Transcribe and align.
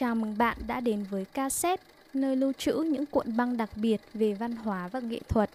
Chào 0.00 0.14
mừng 0.14 0.38
bạn 0.38 0.56
đã 0.66 0.80
đến 0.80 1.04
với 1.10 1.24
cassette, 1.24 1.82
nơi 2.14 2.36
lưu 2.36 2.52
trữ 2.52 2.72
những 2.72 3.06
cuộn 3.06 3.36
băng 3.36 3.56
đặc 3.56 3.70
biệt 3.76 4.00
về 4.14 4.34
văn 4.34 4.56
hóa 4.56 4.88
và 4.88 5.00
nghệ 5.00 5.20
thuật. 5.28 5.50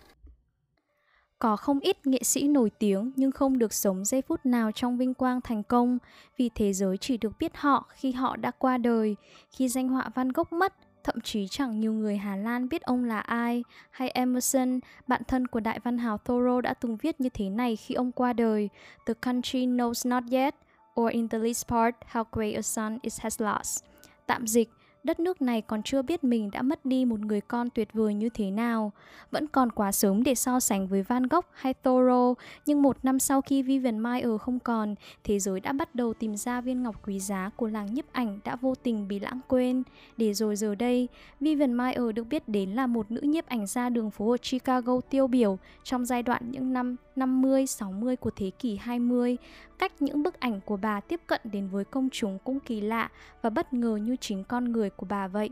Có 1.40 1.56
không 1.56 1.80
ít 1.80 2.08
nghệ 2.08 2.20
sĩ 2.24 2.48
nổi 2.48 2.70
tiếng 2.70 3.12
nhưng 3.16 3.32
không 3.32 3.60
được 3.60 3.74
sống 3.74 4.06
giây 4.06 4.22
phút 4.22 4.46
nào 4.46 4.72
trong 4.72 4.98
vinh 4.98 5.14
quang 5.14 5.42
thành 5.42 5.64
công 5.64 5.98
vì 6.38 6.50
thế 6.56 6.74
giới 6.74 6.98
chỉ 6.98 7.18
được 7.18 7.32
biết 7.40 7.58
họ 7.58 7.88
khi 7.94 8.12
họ 8.12 8.36
đã 8.36 8.52
qua 8.52 8.78
đời, 8.78 9.16
khi 9.52 9.70
danh 9.70 9.90
họa 9.90 10.10
Van 10.16 10.30
Gogh 10.30 10.54
mất, 10.54 10.74
thậm 11.04 11.22
chí 11.22 11.48
chẳng 11.48 11.80
nhiều 11.80 11.94
người 11.94 12.18
Hà 12.18 12.36
Lan 12.36 12.70
biết 12.70 12.82
ông 12.82 13.04
là 13.04 13.20
ai, 13.20 13.64
hay 13.92 14.10
Emerson, 14.10 14.80
bạn 15.08 15.22
thân 15.28 15.48
của 15.48 15.60
đại 15.60 15.80
văn 15.80 15.98
hào 15.98 16.18
Thoreau 16.18 16.62
đã 16.62 16.74
từng 16.74 16.98
viết 16.98 17.22
như 17.22 17.30
thế 17.30 17.50
này 17.50 17.76
khi 17.76 17.96
ông 17.96 18.12
qua 18.12 18.34
đời, 18.34 18.70
The 19.06 19.14
country 19.14 19.66
knows 19.66 20.10
not 20.10 20.24
yet, 20.32 20.56
or 21.02 21.12
in 21.12 21.30
the 21.30 21.38
least 21.38 21.68
part, 21.68 21.96
how 22.12 22.24
great 22.32 22.56
a 22.56 22.62
son 22.62 22.98
it 23.02 23.14
has 23.20 23.42
lost. 23.42 23.93
Tạm 24.26 24.48
dịch, 24.48 24.70
đất 25.04 25.20
nước 25.20 25.42
này 25.42 25.62
còn 25.62 25.84
chưa 25.84 26.02
biết 26.02 26.24
mình 26.24 26.52
đã 26.52 26.62
mất 26.62 26.86
đi 26.86 27.06
một 27.06 27.20
người 27.20 27.42
con 27.42 27.70
tuyệt 27.70 27.94
vời 27.94 28.14
như 28.14 28.30
thế 28.30 28.52
nào. 28.52 28.92
Vẫn 29.32 29.48
còn 29.48 29.72
quá 29.72 29.92
sớm 29.92 30.24
để 30.24 30.36
so 30.36 30.60
sánh 30.60 30.88
với 30.88 31.04
Van 31.04 31.28
Gogh 31.28 31.46
hay 31.52 31.74
Thoreau, 31.74 32.36
nhưng 32.66 32.82
một 32.82 32.98
năm 33.04 33.20
sau 33.20 33.42
khi 33.42 33.64
Vivian 33.64 34.00
Maier 34.00 34.42
không 34.42 34.60
còn, 34.60 34.96
thế 35.24 35.40
giới 35.40 35.60
đã 35.60 35.74
bắt 35.74 35.96
đầu 35.96 36.14
tìm 36.14 36.36
ra 36.36 36.62
viên 36.62 36.84
ngọc 36.84 37.08
quý 37.08 37.20
giá 37.20 37.50
của 37.56 37.68
làng 37.68 37.94
nhiếp 37.94 38.06
ảnh 38.14 38.40
đã 38.44 38.56
vô 38.56 38.76
tình 38.76 39.08
bị 39.08 39.20
lãng 39.20 39.40
quên. 39.48 39.84
Để 40.18 40.34
rồi 40.34 40.56
giờ 40.56 40.76
đây, 40.76 41.08
Vivian 41.40 41.74
Maier 41.74 42.16
được 42.16 42.24
biết 42.24 42.50
đến 42.50 42.70
là 42.70 42.88
một 42.88 43.12
nữ 43.12 43.22
nhiếp 43.22 43.46
ảnh 43.46 43.68
gia 43.68 43.90
đường 43.90 44.12
phố 44.12 44.32
ở 44.32 44.38
Chicago 44.38 45.00
tiêu 45.10 45.28
biểu 45.28 45.58
trong 45.84 46.06
giai 46.06 46.24
đoạn 46.24 46.52
những 46.52 46.74
năm 46.74 46.96
50-60 47.16 48.16
của 48.16 48.32
thế 48.36 48.50
kỷ 48.50 48.76
20. 48.76 49.38
Cách 49.80 50.02
những 50.02 50.24
bức 50.24 50.40
ảnh 50.40 50.62
của 50.66 50.78
bà 50.78 51.00
tiếp 51.00 51.22
cận 51.28 51.42
đến 51.44 51.68
với 51.68 51.86
công 51.86 52.10
chúng 52.10 52.40
cũng 52.44 52.60
kỳ 52.60 52.82
lạ 52.82 53.10
và 53.42 53.50
bất 53.50 53.74
ngờ 53.74 53.96
như 53.96 54.16
chính 54.16 54.44
con 54.44 54.72
người 54.72 54.90
của 54.98 55.06
bà 55.10 55.28
vậy. 55.28 55.50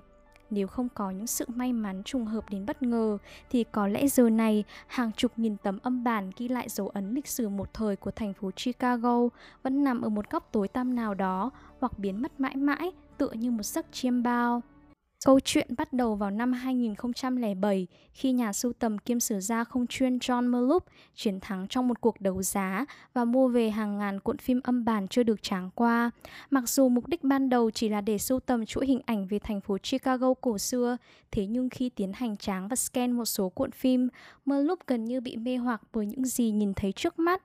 Nếu 0.49 0.67
không 0.67 0.89
có 0.89 1.11
những 1.11 1.27
sự 1.27 1.45
may 1.47 1.73
mắn 1.73 2.03
trùng 2.03 2.25
hợp 2.25 2.49
đến 2.49 2.65
bất 2.65 2.83
ngờ, 2.83 3.17
thì 3.49 3.63
có 3.63 3.87
lẽ 3.87 4.07
giờ 4.07 4.29
này, 4.29 4.63
hàng 4.87 5.11
chục 5.11 5.31
nghìn 5.35 5.57
tấm 5.57 5.79
âm 5.83 6.03
bản 6.03 6.31
ghi 6.37 6.47
lại 6.47 6.69
dấu 6.69 6.89
ấn 6.89 7.13
lịch 7.13 7.27
sử 7.27 7.49
một 7.49 7.73
thời 7.73 7.95
của 7.95 8.11
thành 8.11 8.33
phố 8.33 8.51
Chicago 8.55 9.27
vẫn 9.63 9.83
nằm 9.83 10.01
ở 10.01 10.09
một 10.09 10.29
góc 10.29 10.49
tối 10.51 10.67
tăm 10.67 10.95
nào 10.95 11.13
đó 11.13 11.51
hoặc 11.79 11.99
biến 11.99 12.21
mất 12.21 12.39
mãi 12.39 12.55
mãi 12.55 12.91
tựa 13.17 13.31
như 13.31 13.51
một 13.51 13.63
giấc 13.63 13.85
chiêm 13.91 14.23
bao. 14.23 14.61
Câu 15.25 15.39
chuyện 15.39 15.67
bắt 15.77 15.93
đầu 15.93 16.15
vào 16.15 16.31
năm 16.31 16.53
2007 16.53 17.87
khi 18.13 18.31
nhà 18.31 18.53
sưu 18.53 18.73
tầm 18.73 18.97
kiêm 18.97 19.19
sử 19.19 19.39
gia 19.39 19.63
không 19.63 19.87
chuyên 19.87 20.17
John 20.17 20.49
Merlup 20.49 20.85
chiến 21.15 21.39
thắng 21.39 21.67
trong 21.67 21.87
một 21.87 22.01
cuộc 22.01 22.21
đấu 22.21 22.41
giá 22.41 22.85
và 23.13 23.25
mua 23.25 23.47
về 23.47 23.69
hàng 23.69 23.97
ngàn 23.97 24.19
cuộn 24.19 24.37
phim 24.37 24.61
âm 24.63 24.85
bản 24.85 25.07
chưa 25.07 25.23
được 25.23 25.43
tráng 25.43 25.69
qua. 25.75 26.11
Mặc 26.49 26.69
dù 26.69 26.89
mục 26.89 27.07
đích 27.07 27.23
ban 27.23 27.49
đầu 27.49 27.71
chỉ 27.71 27.89
là 27.89 28.01
để 28.01 28.17
sưu 28.17 28.39
tầm 28.39 28.65
chuỗi 28.65 28.85
hình 28.85 29.01
ảnh 29.05 29.27
về 29.27 29.39
thành 29.39 29.61
phố 29.61 29.77
Chicago 29.77 30.33
cổ 30.33 30.57
xưa, 30.57 30.97
thế 31.31 31.45
nhưng 31.45 31.69
khi 31.69 31.89
tiến 31.89 32.11
hành 32.13 32.37
tráng 32.37 32.67
và 32.67 32.75
scan 32.75 33.11
một 33.11 33.25
số 33.25 33.49
cuộn 33.49 33.71
phim, 33.71 34.09
Merlup 34.45 34.79
gần 34.87 35.05
như 35.05 35.21
bị 35.21 35.37
mê 35.37 35.57
hoặc 35.57 35.81
bởi 35.93 36.05
những 36.05 36.25
gì 36.25 36.51
nhìn 36.51 36.73
thấy 36.73 36.91
trước 36.91 37.19
mắt. 37.19 37.43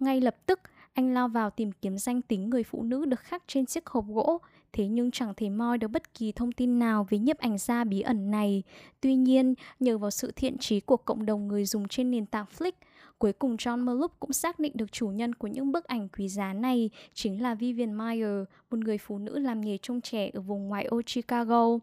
Ngay 0.00 0.20
lập 0.20 0.36
tức, 0.46 0.60
anh 0.94 1.14
lao 1.14 1.28
vào 1.28 1.50
tìm 1.50 1.72
kiếm 1.72 1.98
danh 1.98 2.22
tính 2.22 2.50
người 2.50 2.64
phụ 2.64 2.82
nữ 2.82 3.04
được 3.04 3.20
khắc 3.20 3.42
trên 3.46 3.66
chiếc 3.66 3.86
hộp 3.86 4.04
gỗ, 4.08 4.40
thế 4.74 4.86
nhưng 4.86 5.10
chẳng 5.10 5.34
thể 5.36 5.50
moi 5.50 5.78
được 5.78 5.88
bất 5.88 6.14
kỳ 6.14 6.32
thông 6.32 6.52
tin 6.52 6.78
nào 6.78 7.06
về 7.10 7.18
nhiếp 7.18 7.38
ảnh 7.38 7.58
gia 7.58 7.84
bí 7.84 8.00
ẩn 8.00 8.30
này. 8.30 8.62
Tuy 9.00 9.14
nhiên, 9.14 9.54
nhờ 9.80 9.98
vào 9.98 10.10
sự 10.10 10.32
thiện 10.36 10.58
trí 10.58 10.80
của 10.80 10.96
cộng 10.96 11.26
đồng 11.26 11.48
người 11.48 11.64
dùng 11.64 11.88
trên 11.88 12.10
nền 12.10 12.26
tảng 12.26 12.46
Flick, 12.58 12.72
cuối 13.18 13.32
cùng 13.32 13.56
John 13.56 13.84
Merlup 13.84 14.12
cũng 14.20 14.32
xác 14.32 14.58
định 14.58 14.72
được 14.74 14.92
chủ 14.92 15.08
nhân 15.08 15.34
của 15.34 15.48
những 15.48 15.72
bức 15.72 15.84
ảnh 15.84 16.08
quý 16.08 16.28
giá 16.28 16.52
này 16.52 16.90
chính 17.14 17.42
là 17.42 17.54
Vivian 17.54 17.98
Meyer, 17.98 18.44
một 18.70 18.78
người 18.78 18.98
phụ 18.98 19.18
nữ 19.18 19.38
làm 19.38 19.60
nghề 19.60 19.78
trông 19.78 20.00
trẻ 20.00 20.30
ở 20.34 20.40
vùng 20.40 20.68
ngoại 20.68 20.84
ô 20.84 21.00
Chicago. 21.06 21.78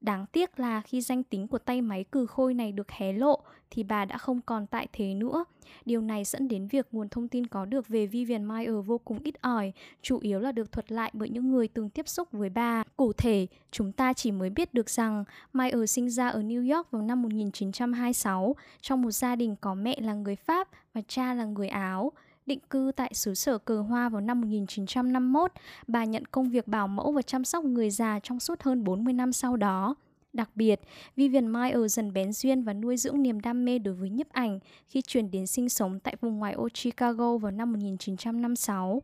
Đáng 0.00 0.26
tiếc 0.32 0.60
là 0.60 0.80
khi 0.80 1.00
danh 1.00 1.22
tính 1.22 1.48
của 1.48 1.58
tay 1.58 1.82
máy 1.82 2.04
cừ 2.04 2.26
khôi 2.26 2.54
này 2.54 2.72
được 2.72 2.90
hé 2.90 3.12
lộ 3.12 3.40
thì 3.70 3.82
bà 3.82 4.04
đã 4.04 4.18
không 4.18 4.40
còn 4.40 4.66
tại 4.66 4.86
thế 4.92 5.14
nữa. 5.14 5.44
Điều 5.84 6.00
này 6.00 6.24
dẫn 6.24 6.48
đến 6.48 6.66
việc 6.66 6.88
nguồn 6.92 7.08
thông 7.08 7.28
tin 7.28 7.46
có 7.46 7.64
được 7.64 7.88
về 7.88 8.06
Vivian 8.06 8.44
Maier 8.44 8.74
vô 8.86 8.98
cùng 8.98 9.18
ít 9.24 9.42
ỏi, 9.42 9.72
chủ 10.02 10.18
yếu 10.18 10.40
là 10.40 10.52
được 10.52 10.72
thuật 10.72 10.92
lại 10.92 11.10
bởi 11.14 11.28
những 11.28 11.50
người 11.50 11.68
từng 11.68 11.90
tiếp 11.90 12.08
xúc 12.08 12.28
với 12.32 12.50
bà. 12.50 12.84
Cụ 12.96 13.12
thể, 13.12 13.46
chúng 13.70 13.92
ta 13.92 14.12
chỉ 14.12 14.32
mới 14.32 14.50
biết 14.50 14.74
được 14.74 14.90
rằng 14.90 15.24
Maier 15.52 15.90
sinh 15.90 16.10
ra 16.10 16.28
ở 16.28 16.40
New 16.40 16.76
York 16.76 16.90
vào 16.90 17.02
năm 17.02 17.22
1926 17.22 18.56
trong 18.80 19.02
một 19.02 19.10
gia 19.10 19.36
đình 19.36 19.56
có 19.60 19.74
mẹ 19.74 20.00
là 20.00 20.14
người 20.14 20.36
Pháp 20.36 20.68
và 20.94 21.00
cha 21.08 21.34
là 21.34 21.44
người 21.44 21.68
Áo 21.68 22.12
định 22.46 22.60
cư 22.70 22.92
tại 22.96 23.14
xứ 23.14 23.34
sở 23.34 23.58
cờ 23.58 23.80
hoa 23.80 24.08
vào 24.08 24.20
năm 24.20 24.40
1951, 24.40 25.52
bà 25.86 26.04
nhận 26.04 26.24
công 26.26 26.50
việc 26.50 26.68
bảo 26.68 26.88
mẫu 26.88 27.12
và 27.12 27.22
chăm 27.22 27.44
sóc 27.44 27.64
người 27.64 27.90
già 27.90 28.20
trong 28.22 28.40
suốt 28.40 28.62
hơn 28.62 28.84
40 28.84 29.12
năm 29.12 29.32
sau 29.32 29.56
đó. 29.56 29.94
Đặc 30.32 30.50
biệt, 30.54 30.80
Vivian 31.16 31.52
Meyer 31.52 31.94
dần 31.94 32.12
bén 32.12 32.32
duyên 32.32 32.62
và 32.62 32.72
nuôi 32.72 32.96
dưỡng 32.96 33.22
niềm 33.22 33.40
đam 33.40 33.64
mê 33.64 33.78
đối 33.78 33.94
với 33.94 34.10
nhiếp 34.10 34.28
ảnh 34.32 34.58
khi 34.88 35.02
chuyển 35.02 35.30
đến 35.30 35.46
sinh 35.46 35.68
sống 35.68 36.00
tại 36.00 36.16
vùng 36.20 36.38
ngoại 36.38 36.52
ô 36.52 36.68
Chicago 36.68 37.36
vào 37.36 37.50
năm 37.52 37.72
1956. 37.72 39.02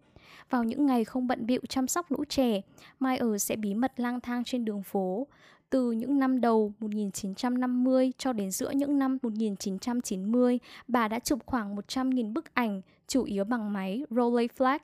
Vào 0.50 0.64
những 0.64 0.86
ngày 0.86 1.04
không 1.04 1.26
bận 1.26 1.46
bịu 1.46 1.60
chăm 1.68 1.88
sóc 1.88 2.12
lũ 2.12 2.24
trẻ, 2.28 2.60
Meyer 3.00 3.42
sẽ 3.42 3.56
bí 3.56 3.74
mật 3.74 3.92
lang 3.96 4.20
thang 4.20 4.44
trên 4.44 4.64
đường 4.64 4.82
phố. 4.82 5.26
Từ 5.70 5.92
những 5.92 6.18
năm 6.18 6.40
đầu 6.40 6.72
1950 6.80 8.12
cho 8.18 8.32
đến 8.32 8.50
giữa 8.50 8.70
những 8.70 8.98
năm 8.98 9.18
1990, 9.22 10.58
bà 10.88 11.08
đã 11.08 11.18
chụp 11.18 11.38
khoảng 11.46 11.76
100.000 11.76 12.32
bức 12.32 12.54
ảnh, 12.54 12.80
chủ 13.08 13.24
yếu 13.24 13.44
bằng 13.44 13.72
máy 13.72 14.04
Rolleiflex. 14.10 14.78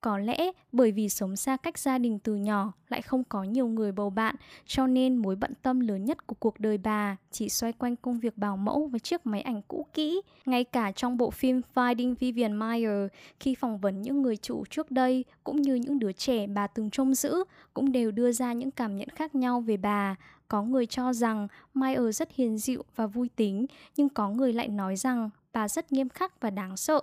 Có 0.00 0.18
lẽ 0.18 0.50
bởi 0.72 0.92
vì 0.92 1.08
sống 1.08 1.36
xa 1.36 1.56
cách 1.56 1.78
gia 1.78 1.98
đình 1.98 2.18
từ 2.18 2.34
nhỏ 2.34 2.72
lại 2.88 3.02
không 3.02 3.24
có 3.24 3.42
nhiều 3.42 3.66
người 3.66 3.92
bầu 3.92 4.10
bạn, 4.10 4.36
cho 4.66 4.86
nên 4.86 5.16
mối 5.16 5.36
bận 5.36 5.52
tâm 5.62 5.80
lớn 5.80 6.04
nhất 6.04 6.26
của 6.26 6.36
cuộc 6.38 6.60
đời 6.60 6.78
bà 6.78 7.16
chỉ 7.30 7.48
xoay 7.48 7.72
quanh 7.72 7.96
công 7.96 8.18
việc 8.18 8.38
bảo 8.38 8.56
mẫu 8.56 8.86
với 8.86 9.00
chiếc 9.00 9.26
máy 9.26 9.40
ảnh 9.40 9.62
cũ 9.68 9.86
kỹ. 9.94 10.20
Ngay 10.46 10.64
cả 10.64 10.92
trong 10.92 11.16
bộ 11.16 11.30
phim 11.30 11.60
Finding 11.74 12.14
Vivian 12.18 12.58
Meyer, 12.58 13.10
khi 13.40 13.54
phỏng 13.54 13.78
vấn 13.78 14.02
những 14.02 14.22
người 14.22 14.36
chủ 14.36 14.64
trước 14.70 14.90
đây 14.90 15.24
cũng 15.44 15.62
như 15.62 15.74
những 15.74 15.98
đứa 15.98 16.12
trẻ 16.12 16.46
bà 16.46 16.66
từng 16.66 16.90
trông 16.90 17.14
giữ, 17.14 17.44
cũng 17.74 17.92
đều 17.92 18.10
đưa 18.10 18.32
ra 18.32 18.52
những 18.52 18.70
cảm 18.70 18.96
nhận 18.96 19.08
khác 19.08 19.34
nhau 19.34 19.60
về 19.60 19.76
bà. 19.76 20.16
Có 20.48 20.62
người 20.62 20.86
cho 20.86 21.12
rằng 21.12 21.48
Meyer 21.74 22.18
rất 22.18 22.28
hiền 22.34 22.58
dịu 22.58 22.84
và 22.96 23.06
vui 23.06 23.28
tính, 23.36 23.66
nhưng 23.96 24.08
có 24.08 24.30
người 24.30 24.52
lại 24.52 24.68
nói 24.68 24.96
rằng 24.96 25.30
bà 25.52 25.68
rất 25.68 25.92
nghiêm 25.92 26.08
khắc 26.08 26.40
và 26.40 26.50
đáng 26.50 26.76
sợ 26.76 27.00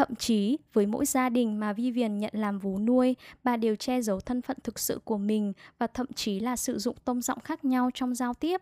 Thậm 0.00 0.14
chí, 0.14 0.58
với 0.72 0.86
mỗi 0.86 1.06
gia 1.06 1.28
đình 1.28 1.60
mà 1.60 1.72
Vivian 1.72 2.18
nhận 2.18 2.32
làm 2.34 2.58
vú 2.58 2.78
nuôi, 2.78 3.16
bà 3.44 3.56
đều 3.56 3.76
che 3.76 4.02
giấu 4.02 4.20
thân 4.20 4.42
phận 4.42 4.56
thực 4.64 4.78
sự 4.78 5.00
của 5.04 5.18
mình 5.18 5.52
và 5.78 5.86
thậm 5.86 6.06
chí 6.14 6.40
là 6.40 6.56
sử 6.56 6.78
dụng 6.78 6.96
tông 7.04 7.22
giọng 7.22 7.40
khác 7.40 7.64
nhau 7.64 7.90
trong 7.94 8.14
giao 8.14 8.34
tiếp. 8.34 8.60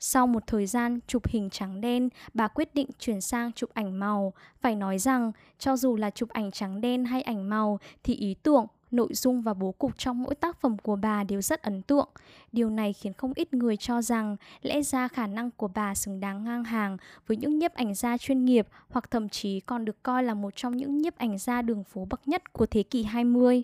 Sau 0.00 0.26
một 0.26 0.42
thời 0.46 0.66
gian 0.66 0.98
chụp 1.06 1.28
hình 1.28 1.50
trắng 1.50 1.80
đen, 1.80 2.08
bà 2.34 2.48
quyết 2.48 2.74
định 2.74 2.88
chuyển 2.98 3.20
sang 3.20 3.52
chụp 3.52 3.70
ảnh 3.74 3.98
màu. 3.98 4.32
Phải 4.60 4.76
nói 4.76 4.98
rằng, 4.98 5.32
cho 5.58 5.76
dù 5.76 5.96
là 5.96 6.10
chụp 6.10 6.28
ảnh 6.28 6.50
trắng 6.50 6.80
đen 6.80 7.04
hay 7.04 7.22
ảnh 7.22 7.48
màu 7.48 7.78
thì 8.02 8.14
ý 8.14 8.34
tưởng, 8.34 8.66
nội 8.96 9.08
dung 9.14 9.42
và 9.42 9.54
bố 9.54 9.72
cục 9.72 9.98
trong 9.98 10.22
mỗi 10.22 10.34
tác 10.34 10.60
phẩm 10.60 10.78
của 10.78 10.96
bà 10.96 11.24
đều 11.24 11.42
rất 11.42 11.62
ấn 11.62 11.82
tượng. 11.82 12.08
Điều 12.52 12.70
này 12.70 12.92
khiến 12.92 13.12
không 13.12 13.32
ít 13.34 13.54
người 13.54 13.76
cho 13.76 14.02
rằng 14.02 14.36
lẽ 14.62 14.82
ra 14.82 15.08
khả 15.08 15.26
năng 15.26 15.50
của 15.50 15.68
bà 15.68 15.94
xứng 15.94 16.20
đáng 16.20 16.44
ngang 16.44 16.64
hàng 16.64 16.96
với 17.26 17.36
những 17.36 17.58
nhiếp 17.58 17.74
ảnh 17.74 17.94
gia 17.94 18.18
chuyên 18.18 18.44
nghiệp 18.44 18.68
hoặc 18.90 19.10
thậm 19.10 19.28
chí 19.28 19.60
còn 19.60 19.84
được 19.84 20.02
coi 20.02 20.22
là 20.22 20.34
một 20.34 20.56
trong 20.56 20.76
những 20.76 20.98
nhiếp 20.98 21.16
ảnh 21.16 21.38
gia 21.38 21.62
đường 21.62 21.84
phố 21.84 22.04
bậc 22.10 22.28
nhất 22.28 22.52
của 22.52 22.66
thế 22.66 22.82
kỷ 22.82 23.02
20. 23.02 23.62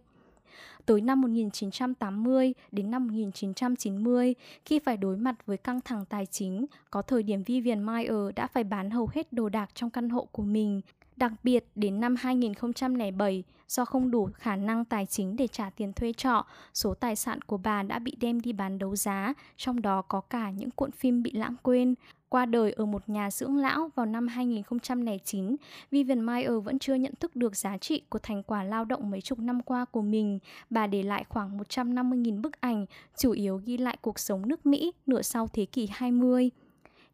Tới 0.87 1.01
năm 1.01 1.21
1980 1.21 2.55
đến 2.73 2.91
năm 2.91 3.07
1990, 3.07 4.35
khi 4.65 4.79
phải 4.79 4.97
đối 4.97 5.17
mặt 5.17 5.47
với 5.47 5.57
căng 5.57 5.81
thẳng 5.81 6.05
tài 6.05 6.27
chính, 6.27 6.67
có 6.91 7.03
thời 7.03 7.23
điểm 7.23 7.43
Vivian 7.43 7.83
Maier 7.83 8.35
đã 8.37 8.47
phải 8.47 8.65
bán 8.65 8.91
hầu 8.91 9.09
hết 9.13 9.33
đồ 9.33 9.49
đạc 9.49 9.71
trong 9.75 9.91
căn 9.91 10.09
hộ 10.09 10.29
của 10.33 10.43
mình 10.43 10.81
Đặc 11.17 11.33
biệt, 11.43 11.65
đến 11.75 12.01
năm 12.01 12.17
2007, 12.19 13.45
do 13.69 13.85
không 13.85 14.11
đủ 14.11 14.29
khả 14.35 14.57
năng 14.57 14.85
tài 14.85 15.07
chính 15.07 15.37
để 15.37 15.47
trả 15.47 15.71
tiền 15.71 15.93
thuê 15.93 16.13
trọ, 16.13 16.47
số 16.75 16.95
tài 16.95 17.17
sản 17.17 17.43
của 17.43 17.57
bà 17.57 17.83
đã 17.83 17.99
bị 17.99 18.17
đem 18.21 18.41
đi 18.41 18.53
bán 18.53 18.79
đấu 18.79 18.97
giá, 18.97 19.35
trong 19.57 19.83
đó 19.83 20.03
có 20.03 20.21
cả 20.21 20.51
những 20.51 20.71
cuộn 20.71 20.91
phim 20.91 21.23
bị 21.23 21.31
lãng 21.31 21.55
quên. 21.63 21.95
Qua 22.29 22.47
đời 22.47 22.73
ở 22.73 22.87
một 22.87 23.09
nhà 23.09 23.31
dưỡng 23.31 23.57
lão 23.57 23.91
vào 23.95 24.07
năm 24.07 24.29
2009, 24.29 25.57
Vivian 25.91 26.21
Maier 26.21 26.65
vẫn 26.65 26.79
chưa 26.79 26.95
nhận 26.95 27.15
thức 27.21 27.37
được 27.37 27.57
giá 27.57 27.79
trị 27.79 28.03
của 28.09 28.19
thành 28.19 28.43
quả 28.43 28.65
lao 28.65 28.85
động 28.85 29.11
mấy 29.11 29.21
chục 29.21 29.39
năm 29.39 29.63
qua 29.63 29.85
của 29.85 30.03
mình. 30.03 30.39
Bà 30.71 30.87
để 30.87 31.03
lại 31.03 31.25
khoảng 31.29 31.59
150.000 31.59 32.41
bức 32.43 32.61
ảnh, 32.61 32.87
chủ 33.17 33.33
yếu 33.33 33.61
ghi 33.65 33.77
lại 33.77 33.97
cuộc 34.01 34.19
sống 34.19 34.49
nước 34.49 34.67
Mỹ 34.67 34.93
nửa 35.07 35.23
sau 35.23 35.49
thế 35.53 35.65
kỷ 35.65 35.89
20. 35.93 36.51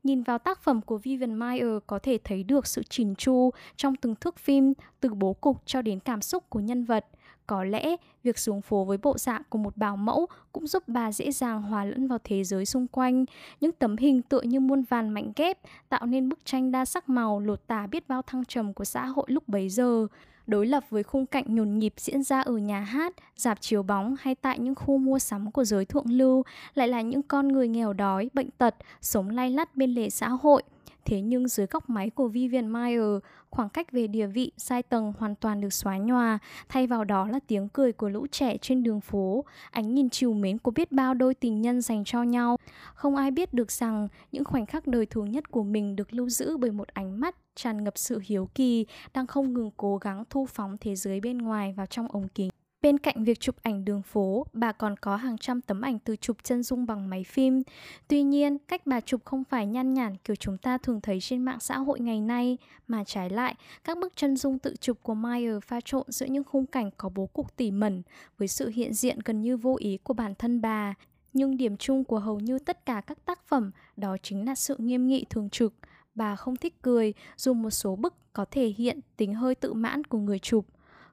Nhìn 0.09 0.23
vào 0.23 0.39
tác 0.39 0.63
phẩm 0.63 0.81
của 0.81 0.99
Vivian 0.99 1.35
Mayer 1.35 1.79
có 1.87 1.99
thể 1.99 2.19
thấy 2.25 2.43
được 2.43 2.67
sự 2.67 2.83
chỉn 2.83 3.15
chu 3.15 3.51
trong 3.77 3.97
từng 3.97 4.15
thước 4.15 4.39
phim, 4.39 4.73
từ 5.01 5.15
bố 5.15 5.33
cục 5.33 5.63
cho 5.67 5.83
đến 5.83 6.01
cảm 6.01 6.23
xúc 6.23 6.51
của 6.51 6.61
nhân 6.61 6.85
vật. 6.85 7.07
Có 7.47 7.65
lẽ 7.65 7.97
việc 8.23 8.39
xuống 8.39 8.63
phố 8.63 8.85
với 8.85 8.99
bộ 9.03 9.19
dạng 9.19 9.43
của 9.49 9.59
một 9.59 9.77
bảo 9.77 9.97
mẫu 9.97 10.27
cũng 10.53 10.67
giúp 10.67 10.83
bà 10.87 11.13
dễ 11.13 11.31
dàng 11.31 11.63
hòa 11.63 11.85
lẫn 11.85 12.09
vào 12.09 12.19
thế 12.25 12.45
giới 12.45 12.67
xung 12.67 12.87
quanh. 12.89 13.25
Những 13.61 13.73
tấm 13.73 13.97
hình 13.97 14.23
tựa 14.23 14.41
như 14.41 14.61
muôn 14.61 14.83
vàn 14.83 15.11
mảnh 15.11 15.33
ghép 15.37 15.59
tạo 15.89 16.07
nên 16.07 16.29
bức 16.29 16.45
tranh 16.45 16.71
đa 16.71 16.85
sắc 16.85 17.09
màu 17.09 17.41
lột 17.41 17.67
tả 17.67 17.87
biết 17.87 18.09
bao 18.09 18.23
thăng 18.23 18.45
trầm 18.45 18.73
của 18.73 18.85
xã 18.85 19.07
hội 19.07 19.27
lúc 19.29 19.49
bấy 19.49 19.69
giờ. 19.69 20.07
Đối 20.49 20.67
lập 20.67 20.85
với 20.91 21.03
khung 21.03 21.27
cảnh 21.27 21.45
nhồn 21.49 21.79
nhịp 21.79 21.93
diễn 21.97 22.23
ra 22.23 22.41
ở 22.41 22.53
nhà 22.53 22.81
hát, 22.81 23.13
dạp 23.37 23.61
chiếu 23.61 23.83
bóng 23.83 24.17
hay 24.21 24.35
tại 24.35 24.59
những 24.59 24.75
khu 24.75 24.99
mua 24.99 25.19
sắm 25.19 25.51
của 25.51 25.65
giới 25.65 25.85
thượng 25.85 26.11
lưu 26.11 26.43
lại 26.75 26.89
là 26.89 27.01
những 27.01 27.23
con 27.23 27.49
người 27.49 27.69
nghèo 27.69 27.93
đói, 27.93 28.31
bệnh 28.35 28.51
tật, 28.51 28.75
sống 29.01 29.31
lay 29.31 29.51
lắt 29.51 29.77
bên 29.77 29.95
lề 29.95 30.11
xã 30.11 30.29
hội– 30.29 30.63
Thế 31.09 31.21
nhưng 31.21 31.49
dưới 31.49 31.67
góc 31.67 31.91
máy 31.91 32.11
của 32.11 32.29
Vivian 32.29 32.69
Mayer, 32.69 33.19
khoảng 33.51 33.69
cách 33.69 33.93
về 33.93 34.07
địa 34.07 34.27
vị, 34.27 34.53
sai 34.57 34.83
tầng 34.83 35.13
hoàn 35.19 35.35
toàn 35.35 35.61
được 35.61 35.73
xóa 35.73 35.99
nhòa, 35.99 36.39
thay 36.69 36.87
vào 36.87 37.05
đó 37.05 37.29
là 37.29 37.39
tiếng 37.47 37.69
cười 37.69 37.93
của 37.93 38.09
lũ 38.09 38.27
trẻ 38.31 38.57
trên 38.59 38.83
đường 38.83 39.01
phố, 39.01 39.45
ánh 39.71 39.95
nhìn 39.95 40.11
chiều 40.11 40.33
mến 40.33 40.59
của 40.59 40.71
biết 40.71 40.93
bao 40.93 41.15
đôi 41.15 41.35
tình 41.35 41.63
nhân 41.63 41.81
dành 41.81 42.05
cho 42.05 42.23
nhau. 42.23 42.57
Không 42.95 43.17
ai 43.17 43.31
biết 43.31 43.55
được 43.55 43.73
rằng 43.73 44.09
những 44.33 44.45
khoảnh 44.45 44.67
khắc 44.67 44.87
đời 44.87 45.07
thường 45.07 45.31
nhất 45.31 45.51
của 45.51 45.63
mình 45.63 45.97
được 45.97 46.15
lưu 46.15 46.29
giữ 46.29 46.57
bởi 46.57 46.71
một 46.71 46.89
ánh 46.89 47.21
mắt 47.21 47.37
tràn 47.57 47.85
ngập 47.85 47.99
sự 47.99 48.21
hiếu 48.25 48.49
kỳ, 48.55 48.87
đang 49.15 49.27
không 49.27 49.55
ngừng 49.55 49.71
cố 49.77 49.97
gắng 49.97 50.25
thu 50.31 50.47
phóng 50.47 50.77
thế 50.81 50.97
giới 50.97 51.21
bên 51.21 51.39
ngoài 51.39 51.75
vào 51.77 51.87
trong 51.87 52.09
ống 52.09 52.29
kính. 52.29 52.51
Bên 52.83 52.99
cạnh 52.99 53.25
việc 53.25 53.41
chụp 53.41 53.57
ảnh 53.63 53.85
đường 53.85 54.03
phố, 54.03 54.47
bà 54.53 54.73
còn 54.73 54.97
có 54.97 55.17
hàng 55.17 55.39
trăm 55.39 55.61
tấm 55.61 55.81
ảnh 55.81 55.99
từ 55.99 56.17
chụp 56.17 56.37
chân 56.43 56.63
dung 56.63 56.87
bằng 56.87 57.11
máy 57.11 57.25
phim. 57.25 57.63
Tuy 58.09 58.23
nhiên, 58.23 58.59
cách 58.59 58.87
bà 58.87 59.01
chụp 59.01 59.25
không 59.25 59.45
phải 59.45 59.67
nhăn 59.67 59.95
nhản 59.95 60.17
kiểu 60.17 60.37
chúng 60.37 60.59
ta 60.59 60.79
thường 60.79 61.01
thấy 61.01 61.21
trên 61.21 61.43
mạng 61.43 61.61
xã 61.61 61.79
hội 61.79 62.01
ngày 62.01 62.21
nay, 62.21 62.59
mà 62.89 63.05
trái 63.05 63.31
lại, 63.31 63.55
các 63.85 63.99
bức 63.99 64.17
chân 64.17 64.37
dung 64.37 64.59
tự 64.59 64.75
chụp 64.81 64.99
của 65.03 65.15
Meyer 65.15 65.63
pha 65.65 65.81
trộn 65.85 66.05
giữa 66.09 66.27
những 66.27 66.45
khung 66.45 66.67
cảnh 66.67 66.91
có 66.97 67.09
bố 67.09 67.27
cục 67.27 67.57
tỉ 67.57 67.71
mẩn 67.71 68.03
với 68.39 68.49
sự 68.49 68.69
hiện 68.69 68.95
diện 68.95 69.19
gần 69.25 69.41
như 69.41 69.57
vô 69.57 69.77
ý 69.79 69.99
của 70.03 70.15
bản 70.15 70.35
thân 70.35 70.61
bà. 70.61 70.95
Nhưng 71.33 71.57
điểm 71.57 71.77
chung 71.77 72.05
của 72.05 72.19
hầu 72.19 72.41
như 72.41 72.59
tất 72.59 72.87
cả 72.87 73.01
các 73.01 73.25
tác 73.25 73.49
phẩm 73.49 73.71
đó 73.97 74.17
chính 74.23 74.47
là 74.47 74.55
sự 74.55 74.77
nghiêm 74.79 75.07
nghị 75.07 75.25
thường 75.31 75.51
trực. 75.51 75.75
Bà 76.15 76.37
không 76.37 76.57
thích 76.57 76.83
cười, 76.83 77.15
dù 77.37 77.55
một 77.55 77.71
số 77.71 77.97
bức 77.97 78.15
có 78.33 78.45
thể 78.51 78.67
hiện 78.67 79.01
tính 79.17 79.35
hơi 79.35 79.55
tự 79.55 79.73
mãn 79.73 80.05
của 80.05 80.19
người 80.19 80.39
chụp 80.39 80.67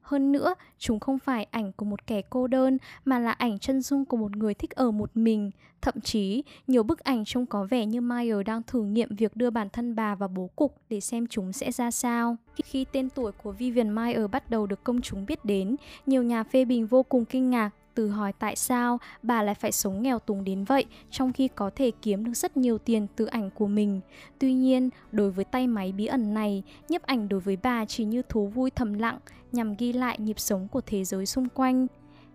hơn 0.06 0.32
nữa, 0.32 0.54
chúng 0.78 1.00
không 1.00 1.20
phải 1.20 1.48
ảnh 1.52 1.72
của 1.72 1.86
một 1.86 2.08
kẻ 2.08 2.22
cô 2.30 2.48
đơn 2.48 2.78
mà 3.06 3.20
là 3.20 3.32
ảnh 3.32 3.60
chân 3.60 3.82
dung 3.82 4.06
của 4.06 4.18
một 4.18 4.36
người 4.36 4.54
thích 4.54 4.72
ở 4.72 4.92
một 4.92 5.12
mình. 5.14 5.52
Thậm 5.82 6.02
chí, 6.04 6.44
nhiều 6.68 6.84
bức 6.84 7.00
ảnh 7.00 7.26
trông 7.26 7.46
có 7.46 7.68
vẻ 7.70 7.86
như 7.86 8.02
Meyer 8.02 8.38
đang 8.46 8.64
thử 8.64 8.84
nghiệm 8.84 9.16
việc 9.16 9.36
đưa 9.36 9.50
bản 9.50 9.70
thân 9.70 9.96
bà 9.96 10.16
vào 10.16 10.30
bố 10.30 10.50
cục 10.56 10.78
để 10.90 11.00
xem 11.00 11.28
chúng 11.28 11.54
sẽ 11.54 11.72
ra 11.72 11.92
sao. 11.92 12.38
Khi 12.64 12.86
tên 12.92 13.10
tuổi 13.10 13.32
của 13.32 13.52
Vivian 13.52 13.96
Meyer 13.96 14.30
bắt 14.32 14.50
đầu 14.50 14.68
được 14.68 14.84
công 14.84 15.02
chúng 15.02 15.26
biết 15.26 15.46
đến, 15.46 15.76
nhiều 16.06 16.24
nhà 16.24 16.44
phê 16.44 16.66
bình 16.66 16.88
vô 16.88 17.04
cùng 17.04 17.26
kinh 17.26 17.50
ngạc 17.50 17.70
từ 17.96 18.10
hỏi 18.10 18.34
tại 18.40 18.56
sao 18.56 19.00
bà 19.24 19.44
lại 19.44 19.56
phải 19.56 19.72
sống 19.72 20.02
nghèo 20.02 20.20
túng 20.20 20.44
đến 20.44 20.64
vậy 20.64 20.86
trong 21.12 21.34
khi 21.34 21.48
có 21.48 21.72
thể 21.76 21.92
kiếm 22.02 22.26
được 22.26 22.34
rất 22.34 22.58
nhiều 22.58 22.78
tiền 22.78 23.08
từ 23.16 23.26
ảnh 23.26 23.50
của 23.50 23.68
mình. 23.68 24.02
Tuy 24.40 24.54
nhiên, 24.54 24.90
đối 25.12 25.32
với 25.32 25.46
tay 25.46 25.68
máy 25.68 25.92
bí 25.92 26.06
ẩn 26.06 26.34
này, 26.34 26.64
nhiếp 26.90 27.04
ảnh 27.04 27.30
đối 27.30 27.40
với 27.40 27.58
bà 27.64 27.86
chỉ 27.86 28.06
như 28.06 28.22
thú 28.22 28.48
vui 28.48 28.70
thầm 28.70 28.94
lặng 28.94 29.18
nhằm 29.52 29.76
ghi 29.76 29.94
lại 29.94 30.18
nhịp 30.20 30.40
sống 30.40 30.68
của 30.68 30.82
thế 30.86 31.04
giới 31.04 31.26
xung 31.26 31.50
quanh. 31.50 31.88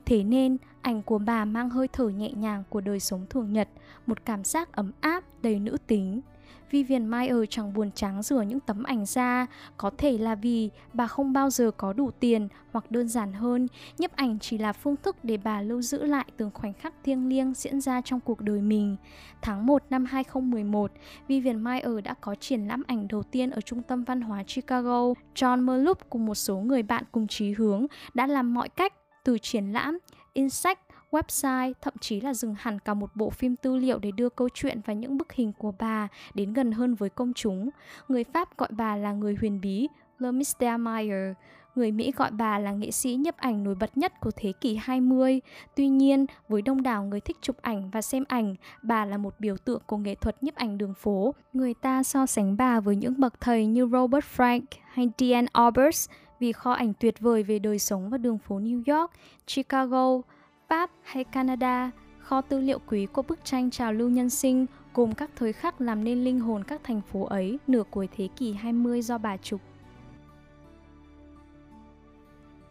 Thế 0.07 0.25
nên, 0.25 0.57
ảnh 0.83 1.03
của 1.03 1.19
bà 1.19 1.45
mang 1.45 1.71
hơi 1.71 1.89
thở 1.89 2.09
nhẹ 2.09 2.33
nhàng 2.33 2.65
của 2.69 2.81
đời 2.81 3.01
sống 3.01 3.27
thường 3.31 3.53
nhật, 3.53 3.69
một 4.07 4.25
cảm 4.25 4.45
giác 4.45 4.73
ấm 4.73 4.93
áp, 5.01 5.25
đầy 5.43 5.59
nữ 5.59 5.77
tính. 5.87 6.21
Vivian 6.71 7.07
Mayer 7.07 7.37
chẳng 7.51 7.73
buồn 7.75 7.91
trắng 7.95 8.23
rửa 8.23 8.43
những 8.43 8.61
tấm 8.61 8.83
ảnh 8.83 9.07
ra, 9.07 9.47
có 9.77 9.91
thể 9.99 10.19
là 10.19 10.35
vì 10.35 10.71
bà 10.93 11.07
không 11.07 11.33
bao 11.33 11.51
giờ 11.51 11.71
có 11.77 11.93
đủ 11.93 12.11
tiền 12.11 12.49
hoặc 12.73 12.91
đơn 12.91 13.09
giản 13.09 13.33
hơn, 13.33 13.69
nhấp 13.99 14.17
ảnh 14.17 14.39
chỉ 14.39 14.59
là 14.59 14.73
phương 14.73 14.97
thức 14.97 15.17
để 15.23 15.37
bà 15.37 15.63
lưu 15.63 15.83
giữ 15.83 16.07
lại 16.07 16.27
từng 16.37 16.51
khoảnh 16.55 16.73
khắc 16.73 16.95
thiêng 17.05 17.29
liêng 17.29 17.55
diễn 17.55 17.81
ra 17.81 18.01
trong 18.01 18.21
cuộc 18.21 18.41
đời 18.41 18.63
mình. 18.63 18.97
Tháng 19.43 19.67
1 19.67 19.83
năm 19.91 20.05
2011, 20.05 20.93
Vivian 21.29 21.61
Mayer 21.61 22.05
đã 22.05 22.15
có 22.15 22.35
triển 22.35 22.69
lãm 22.69 22.83
ảnh 22.87 23.09
đầu 23.09 23.23
tiên 23.23 23.51
ở 23.51 23.61
Trung 23.61 23.83
tâm 23.83 24.05
Văn 24.05 24.21
hóa 24.21 24.43
Chicago. 24.43 25.13
John 25.35 25.65
Merlup 25.65 25.99
cùng 26.11 26.27
một 26.27 26.35
số 26.35 26.57
người 26.57 26.83
bạn 26.83 27.05
cùng 27.13 27.27
chí 27.27 27.53
hướng 27.53 27.87
đã 28.15 28.27
làm 28.27 28.55
mọi 28.55 28.69
cách 28.69 28.93
từ 29.25 29.39
triển 29.39 29.73
lãm, 29.73 29.99
in 30.33 30.51
sách 30.51 30.79
website, 31.11 31.73
thậm 31.81 31.95
chí 32.01 32.21
là 32.21 32.35
dừng 32.35 32.55
hẳn 32.59 32.79
cả 32.79 32.95
một 32.95 33.11
bộ 33.15 33.31
phim 33.31 33.57
tư 33.57 33.77
liệu 33.77 33.99
để 33.99 34.11
đưa 34.11 34.29
câu 34.29 34.49
chuyện 34.55 34.81
và 34.87 34.93
những 34.93 35.19
bức 35.19 35.33
hình 35.33 35.53
của 35.59 35.73
bà 35.79 36.09
đến 36.35 36.53
gần 36.53 36.73
hơn 36.73 36.95
với 36.95 37.11
công 37.11 37.33
chúng. 37.33 37.71
Người 38.09 38.25
Pháp 38.25 38.59
gọi 38.59 38.69
bà 38.73 38.97
là 38.97 39.13
người 39.13 39.37
huyền 39.41 39.61
bí, 39.61 39.89
Le 40.19 40.31
Mystère 40.31 40.79
Meyer. 40.79 41.37
Người 41.75 41.93
Mỹ 41.93 42.13
gọi 42.17 42.31
bà 42.31 42.59
là 42.59 42.73
nghệ 42.73 42.91
sĩ 42.91 43.15
nhấp 43.15 43.37
ảnh 43.37 43.65
nổi 43.65 43.75
bật 43.75 43.97
nhất 43.97 44.21
của 44.21 44.31
thế 44.37 44.53
kỷ 44.61 44.77
20. 44.77 45.41
Tuy 45.77 45.89
nhiên, 45.89 46.27
với 46.49 46.63
đông 46.63 46.83
đảo 46.83 47.05
người 47.05 47.21
thích 47.21 47.37
chụp 47.41 47.57
ảnh 47.63 47.91
và 47.91 48.03
xem 48.03 48.25
ảnh, 48.29 48.55
bà 48.83 49.05
là 49.05 49.17
một 49.17 49.35
biểu 49.39 49.57
tượng 49.57 49.83
của 49.87 49.97
nghệ 49.97 50.15
thuật 50.15 50.43
nhấp 50.43 50.55
ảnh 50.55 50.79
đường 50.79 50.95
phố. 50.95 51.35
Người 51.53 51.75
ta 51.75 52.03
so 52.03 52.27
sánh 52.27 52.57
bà 52.57 52.81
với 52.81 52.97
những 52.97 53.21
bậc 53.21 53.41
thầy 53.41 53.67
như 53.67 53.89
Robert 53.93 54.25
Frank 54.37 54.61
hay 54.93 55.11
Diane 55.19 55.49
Arbus 55.53 56.09
vì 56.41 56.53
kho 56.53 56.73
ảnh 56.73 56.93
tuyệt 57.01 57.21
vời 57.21 57.43
về 57.43 57.59
đời 57.59 57.79
sống 57.79 58.11
và 58.11 58.19
đường 58.19 58.39
phố 58.39 58.59
New 58.59 58.83
York, 58.87 59.11
Chicago, 59.47 60.21
Pháp 60.71 60.91
hay 61.03 61.25
Canada, 61.25 61.91
kho 62.19 62.41
tư 62.41 62.59
liệu 62.59 62.79
quý 62.87 63.07
của 63.07 63.23
bức 63.23 63.45
tranh 63.45 63.71
trào 63.71 63.93
lưu 63.93 64.09
nhân 64.09 64.31
sinh 64.31 64.67
gồm 64.95 65.15
các 65.15 65.31
thời 65.37 65.53
khắc 65.53 65.81
làm 65.81 66.05
nên 66.05 66.25
linh 66.25 66.41
hồn 66.41 66.65
các 66.65 66.81
thành 66.85 67.01
phố 67.01 67.25
ấy 67.25 67.59
nửa 67.67 67.83
cuối 67.91 68.09
thế 68.17 68.29
kỷ 68.37 68.53
20 68.53 69.03
do 69.03 69.19
bà 69.19 69.37
chụp. 69.37 69.61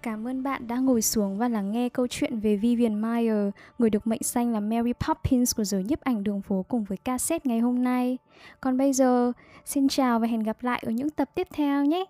Cảm 0.01 0.27
ơn 0.27 0.43
bạn 0.43 0.67
đã 0.67 0.77
ngồi 0.77 1.01
xuống 1.01 1.37
và 1.37 1.47
lắng 1.47 1.71
nghe 1.71 1.89
câu 1.89 2.07
chuyện 2.07 2.39
về 2.39 2.55
Vivian 2.55 3.01
Mayer, 3.01 3.49
người 3.79 3.89
được 3.89 4.07
mệnh 4.07 4.21
danh 4.23 4.53
là 4.53 4.59
Mary 4.59 4.93
Poppins 4.93 5.55
của 5.55 5.63
giới 5.63 5.83
nhiếp 5.83 6.01
ảnh 6.01 6.23
đường 6.23 6.41
phố 6.41 6.65
cùng 6.69 6.83
với 6.83 6.97
cassette 6.97 7.49
ngày 7.49 7.59
hôm 7.59 7.83
nay. 7.83 8.17
Còn 8.61 8.77
bây 8.77 8.93
giờ, 8.93 9.31
xin 9.65 9.87
chào 9.87 10.19
và 10.19 10.27
hẹn 10.27 10.43
gặp 10.43 10.63
lại 10.63 10.83
ở 10.85 10.91
những 10.91 11.09
tập 11.09 11.29
tiếp 11.35 11.47
theo 11.53 11.85
nhé! 11.85 12.05